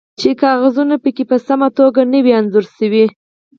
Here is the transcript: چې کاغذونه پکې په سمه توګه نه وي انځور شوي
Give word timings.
چې 0.19 0.29
کاغذونه 0.41 0.95
پکې 1.03 1.23
په 1.31 1.37
سمه 1.47 1.67
توګه 1.77 2.01
نه 2.11 2.19
وي 2.23 2.33
انځور 2.39 2.65
شوي 2.77 3.05